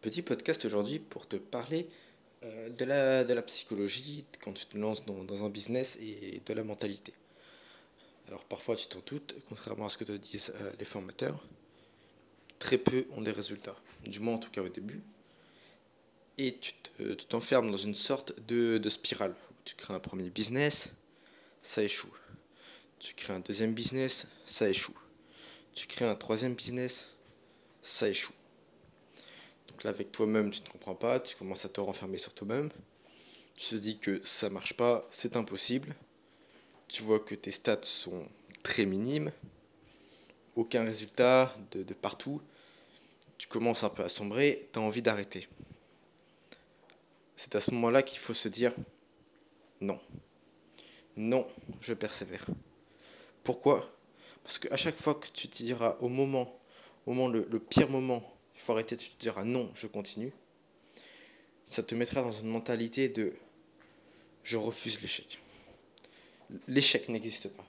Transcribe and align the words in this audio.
Petit 0.00 0.22
podcast 0.22 0.64
aujourd'hui 0.64 1.00
pour 1.00 1.26
te 1.26 1.34
parler 1.34 1.88
euh, 2.44 2.68
de, 2.68 2.84
la, 3.34 3.42
psychologie 3.42 4.24
quand 4.40 4.52
tu 4.52 4.64
te 4.66 4.78
lances 4.78 5.04
dans, 5.04 5.44
un 5.44 5.48
business 5.48 5.98
et 6.00 6.40
de 6.46 6.54
la 6.54 6.62
mentalité. 6.62 7.12
Alors 8.28 8.44
parfois 8.44 8.76
tu 8.76 8.86
t'en 8.86 9.00
doutes, 9.04 9.34
contrairement 9.48 9.86
à 9.86 9.88
ce 9.88 9.98
que 9.98 10.04
te 10.04 10.12
disent 10.12 10.52
euh, 10.60 10.72
les 10.78 10.84
formateurs, 10.84 11.44
très 12.60 12.78
peu 12.78 13.06
ont 13.10 13.22
des 13.22 13.32
résultats, 13.32 13.76
du 14.04 14.20
moins 14.20 14.34
en 14.34 14.38
tout 14.38 14.52
cas 14.52 14.62
au 14.62 14.68
début. 14.68 15.02
Et 16.36 16.56
tu 16.58 16.74
t'enfermes 17.28 17.72
dans 17.72 17.76
une 17.76 17.96
sorte 17.96 18.40
de, 18.46 18.78
de 18.78 18.90
spirale. 18.90 19.34
Tu 19.64 19.74
crées 19.74 19.94
un 19.94 20.00
premier 20.00 20.30
business, 20.30 20.92
ça 21.60 21.82
échoue. 21.82 22.14
Tu 23.00 23.14
crées 23.14 23.32
un 23.32 23.40
deuxième 23.40 23.74
business, 23.74 24.28
ça 24.44 24.68
échoue. 24.68 24.96
Tu 25.74 25.88
crées 25.88 26.04
un 26.04 26.14
troisième 26.14 26.54
business, 26.54 27.14
ça 27.82 28.08
échoue. 28.08 28.32
Donc 29.78 29.84
là, 29.84 29.90
avec 29.90 30.10
toi-même, 30.10 30.50
tu 30.50 30.60
ne 30.60 30.66
comprends 30.66 30.96
pas, 30.96 31.20
tu 31.20 31.36
commences 31.36 31.64
à 31.64 31.68
te 31.68 31.80
renfermer 31.80 32.18
sur 32.18 32.34
toi-même. 32.34 32.68
Tu 33.54 33.68
te 33.68 33.74
dis 33.76 33.96
que 33.96 34.20
ça 34.24 34.50
marche 34.50 34.74
pas, 34.74 35.06
c'est 35.12 35.36
impossible. 35.36 35.94
Tu 36.88 37.04
vois 37.04 37.20
que 37.20 37.36
tes 37.36 37.52
stats 37.52 37.84
sont 37.84 38.26
très 38.64 38.86
minimes, 38.86 39.30
aucun 40.56 40.82
résultat 40.82 41.54
de, 41.70 41.94
partout. 41.94 42.42
Tu 43.36 43.46
commences 43.46 43.84
un 43.84 43.88
peu 43.88 44.02
à 44.02 44.08
sombrer, 44.08 44.68
tu 44.72 44.80
as 44.80 44.82
envie 44.82 45.00
d'arrêter. 45.00 45.46
C'est 47.36 47.54
à 47.54 47.60
ce 47.60 47.70
moment-là 47.70 48.02
qu'il 48.02 48.18
faut 48.18 48.34
se 48.34 48.48
dire 48.48 48.74
non. 49.80 50.00
Non, 51.16 51.46
je 51.80 51.94
persévère. 51.94 52.46
Pourquoi? 53.44 53.88
Parce 54.42 54.58
qu'à 54.58 54.76
chaque 54.76 54.98
fois 55.00 55.14
que 55.14 55.28
tu 55.28 55.46
te 55.46 55.62
diras 55.62 55.96
au 56.00 56.08
moment, 56.08 56.58
au 57.06 57.12
moment 57.12 57.28
le 57.28 57.60
pire 57.60 57.88
moment, 57.88 58.28
il 58.58 58.60
faut 58.60 58.72
arrêter, 58.72 58.96
tu 58.96 59.08
te 59.10 59.20
diras 59.20 59.44
non, 59.44 59.70
je 59.76 59.86
continue. 59.86 60.32
Ça 61.64 61.84
te 61.84 61.94
mettra 61.94 62.22
dans 62.22 62.32
une 62.32 62.48
mentalité 62.48 63.08
de 63.08 63.32
je 64.42 64.56
refuse 64.56 65.00
l'échec. 65.00 65.38
L'échec 66.66 67.08
n'existe 67.08 67.48
pas. 67.50 67.64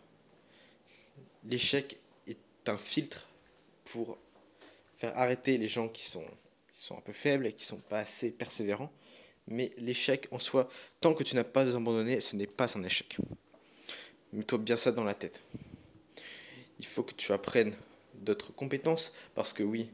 L'échec 1.44 1.98
est 2.26 2.40
un 2.68 2.78
filtre 2.80 3.28
pour 3.86 4.18
faire 4.98 5.16
arrêter 5.16 5.60
les 5.60 5.68
gens 5.68 5.90
qui 5.90 6.06
sont, 6.06 6.26
qui 6.74 6.82
sont 6.82 6.98
un 6.98 7.02
peu 7.02 7.14
faibles 7.14 7.46
et 7.46 7.54
qui 7.54 7.66
sont 7.66 7.78
pas 7.78 8.00
assez 8.00 8.32
persévérants. 8.32 8.92
Mais 9.48 9.72
l'échec 9.78 10.28
en 10.32 10.40
soi, 10.40 10.68
tant 11.02 11.14
que 11.14 11.24
tu 11.24 11.36
n'as 11.36 11.44
pas 11.44 11.76
abandonné, 11.76 12.20
ce 12.20 12.36
n'est 12.36 12.48
pas 12.48 12.76
un 12.76 12.84
échec. 12.84 13.18
Mets-toi 14.34 14.58
bien 14.58 14.76
ça 14.76 14.92
dans 14.92 15.04
la 15.04 15.14
tête. 15.14 15.44
Il 16.80 16.88
faut 16.88 17.04
que 17.04 17.14
tu 17.14 17.32
apprennes 17.32 17.76
d'autres 18.16 18.54
compétences 18.54 19.14
parce 19.36 19.54
que 19.54 19.62
oui, 19.62 19.92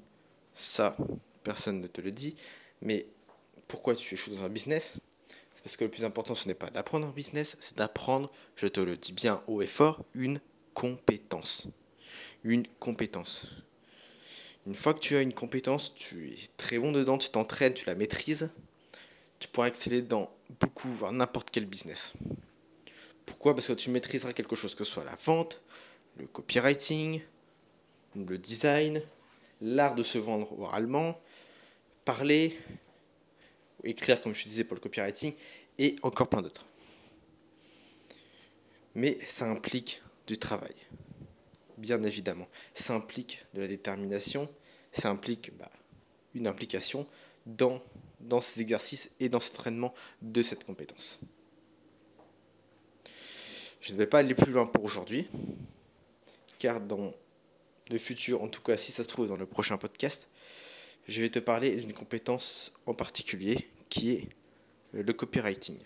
ça, 0.56 0.98
personne 1.44 1.82
ne 1.82 1.88
te 1.88 2.02
le 2.02 2.12
dit. 2.12 2.36
Mais 2.82 3.06
pourquoi 3.68 3.96
tu 3.96 4.14
échoues 4.14 4.32
dans 4.32 4.44
un 4.44 4.50
business? 4.50 4.94
C'est 5.54 5.64
parce 5.64 5.78
que 5.78 5.84
le 5.84 5.92
plus 5.92 6.06
important, 6.06 6.36
ce 6.36 6.48
n'est 6.48 6.56
pas 6.56 6.70
d'apprendre 6.70 7.08
un 7.08 7.12
business, 7.12 7.58
c'est 7.60 7.78
d'apprendre, 7.78 8.32
je 8.56 8.68
te 8.68 8.80
le 8.80 8.98
dis 8.98 9.14
bien 9.14 9.42
haut 9.48 9.62
et 9.62 9.68
fort, 9.68 10.04
une 10.14 10.40
compétence. 10.74 11.68
Une 12.44 12.66
compétence. 12.80 13.46
Une 14.68 14.76
fois 14.76 14.94
que 14.94 15.00
tu 15.00 15.16
as 15.16 15.22
une 15.22 15.34
compétence, 15.34 15.94
tu 15.94 16.32
es 16.32 16.38
très 16.58 16.80
bon 16.80 16.92
dedans, 16.92 17.18
tu 17.18 17.30
t'entraînes, 17.30 17.74
tu 17.74 17.86
la 17.86 17.96
maîtrises, 17.96 18.50
tu 19.40 19.48
pourras 19.48 19.68
exceller 19.68 20.02
dans 20.02 20.32
beaucoup, 20.60 20.88
voire 20.88 21.12
n'importe 21.12 21.50
quel 21.52 21.66
business. 21.66 22.14
Pourquoi? 23.26 23.54
Parce 23.54 23.68
que 23.68 23.74
tu 23.74 23.90
maîtriseras 23.90 24.34
quelque 24.34 24.56
chose, 24.56 24.76
que 24.76 24.84
ce 24.84 24.92
soit 24.92 25.04
la 25.04 25.16
vente, 25.24 25.62
le 26.18 26.28
copywriting, 26.28 27.22
le 28.16 28.38
design, 28.38 29.02
l'art 29.62 29.96
de 29.96 30.04
se 30.04 30.18
vendre 30.18 30.52
oralement, 30.60 31.20
parler, 32.04 32.58
écrire 33.84 34.22
comme 34.22 34.34
je 34.34 34.48
disais 34.48 34.64
pour 34.64 34.76
le 34.76 34.82
copywriting, 34.82 35.34
et 35.78 35.96
encore 36.04 36.30
plein 36.30 36.42
d'autres. 36.42 36.66
Mais 38.96 39.18
ça 39.26 39.46
implique 39.46 40.02
du 40.28 40.38
travail, 40.38 40.74
bien 41.78 42.02
évidemment. 42.04 42.48
Ça 42.74 42.96
implique 42.96 43.46
de 43.54 43.62
la 43.62 43.68
détermination, 43.68 44.50
ça 44.92 45.10
implique 45.10 45.56
bah, 45.58 45.70
une 46.34 46.48
implication 46.48 47.08
dans, 47.46 47.82
dans 48.22 48.42
ces 48.42 48.62
exercices 48.62 49.12
et 49.20 49.30
dans 49.30 49.40
cet 49.40 49.56
entraînement 49.56 49.94
de 50.22 50.42
cette 50.42 50.64
compétence. 50.64 51.20
Je 53.82 53.94
ne 53.94 53.98
vais 53.98 54.08
pas 54.08 54.20
aller 54.20 54.34
plus 54.34 54.52
loin 54.52 54.66
pour 54.66 54.84
aujourd'hui, 54.84 55.28
car 56.58 56.82
dans 56.82 57.12
le 57.90 57.98
futur, 57.98 58.42
en 58.42 58.48
tout 58.48 58.62
cas 58.62 58.78
si 58.78 58.92
ça 58.92 59.04
se 59.04 59.08
trouve 59.08 59.28
dans 59.28 59.38
le 59.38 59.46
prochain 59.46 59.78
podcast, 59.78 60.30
je 61.08 61.22
vais 61.22 61.30
te 61.30 61.40
parler 61.40 61.76
d'une 61.76 61.94
compétence 61.94 62.74
en 62.86 62.94
particulier 62.94 63.70
qui 63.90 64.12
est 64.12 64.30
le 64.92 65.14
copywriting. 65.14 65.78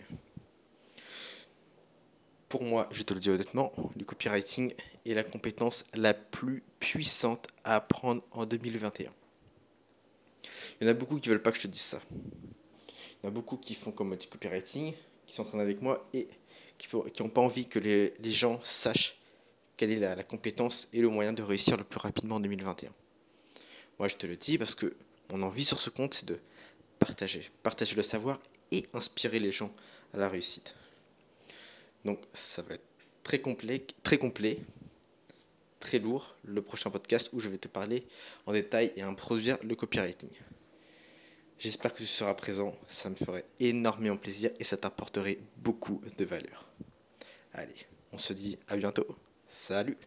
Pour 2.48 2.64
moi, 2.64 2.88
je 2.90 3.02
te 3.02 3.14
le 3.14 3.20
dis 3.20 3.30
honnêtement, 3.30 3.72
le 3.96 4.04
copywriting 4.04 4.72
est 5.06 5.14
la 5.14 5.22
compétence 5.22 5.84
la 5.94 6.14
plus 6.14 6.64
puissante 6.80 7.46
à 7.64 7.76
apprendre 7.76 8.22
en 8.32 8.46
2021. 8.46 9.12
Il 10.80 10.86
y 10.86 10.88
en 10.88 10.90
a 10.90 10.94
beaucoup 10.94 11.20
qui 11.20 11.28
veulent 11.28 11.42
pas 11.42 11.52
que 11.52 11.58
je 11.58 11.64
te 11.64 11.68
dise 11.68 11.82
ça. 11.82 12.00
Il 12.10 13.24
y 13.24 13.26
en 13.26 13.28
a 13.28 13.32
beaucoup 13.32 13.58
qui 13.58 13.74
font 13.74 13.92
comme 13.92 14.16
du 14.16 14.26
copywriting, 14.26 14.94
qui 15.26 15.34
s'entraînent 15.34 15.60
avec 15.60 15.82
moi 15.82 16.08
et 16.14 16.26
qui 16.78 16.88
n'ont 16.96 17.28
pas 17.28 17.42
envie 17.42 17.68
que 17.68 17.78
les 17.78 18.32
gens 18.32 18.58
sachent 18.64 19.19
quelle 19.80 19.92
est 19.92 20.14
la, 20.14 20.22
compétence 20.22 20.90
et 20.92 21.00
le 21.00 21.08
moyen 21.08 21.32
de 21.32 21.42
réussir 21.42 21.78
le 21.78 21.84
plus 21.84 21.98
rapidement 21.98 22.36
en 22.36 22.40
2021. 22.40 22.92
Moi, 23.98 24.08
je 24.08 24.16
te 24.16 24.26
le 24.26 24.36
dis 24.36 24.58
parce 24.58 24.74
que 24.74 24.94
mon 25.30 25.40
envie 25.40 25.64
sur 25.64 25.80
ce 25.80 25.88
compte, 25.88 26.12
c'est 26.12 26.26
de 26.26 26.38
partager, 26.98 27.50
partager 27.62 27.96
le 27.96 28.02
savoir 28.02 28.38
et 28.72 28.84
inspirer 28.92 29.40
les 29.40 29.50
gens 29.50 29.72
à 30.12 30.18
la 30.18 30.28
réussite. 30.28 30.74
Donc, 32.04 32.20
ça 32.34 32.60
va 32.60 32.74
être 32.74 32.84
très 33.22 33.38
complet, 33.38 33.86
très 34.02 34.18
complet, 34.18 34.58
très 35.78 35.98
lourd, 35.98 36.36
le 36.44 36.60
prochain 36.60 36.90
podcast 36.90 37.30
où 37.32 37.40
je 37.40 37.48
vais 37.48 37.56
te 37.56 37.68
parler 37.68 38.06
en 38.44 38.52
détail 38.52 38.92
et 38.96 39.02
introduire 39.02 39.56
le 39.62 39.74
copywriting. 39.76 40.28
J'espère 41.58 41.94
que 41.94 42.00
tu 42.00 42.06
seras 42.06 42.34
présent, 42.34 42.76
ça 42.86 43.08
me 43.08 43.16
ferait 43.16 43.46
énormément 43.60 44.18
plaisir 44.18 44.50
et 44.58 44.64
ça 44.64 44.76
t'apporterait 44.76 45.38
beaucoup 45.56 46.02
de 46.18 46.24
valeur. 46.26 46.68
Allez, 47.54 47.86
on 48.12 48.18
se 48.18 48.34
dit 48.34 48.58
à 48.68 48.76
bientôt. 48.76 49.06
Salut 49.52 49.98